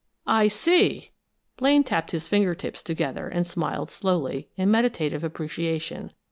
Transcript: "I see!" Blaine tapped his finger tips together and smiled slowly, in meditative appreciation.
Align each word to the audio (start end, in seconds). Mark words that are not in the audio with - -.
"I 0.25 0.47
see!" 0.47 1.11
Blaine 1.57 1.83
tapped 1.83 2.09
his 2.09 2.27
finger 2.27 2.55
tips 2.55 2.81
together 2.81 3.27
and 3.27 3.45
smiled 3.45 3.91
slowly, 3.91 4.47
in 4.55 4.71
meditative 4.71 5.23
appreciation. 5.23 6.11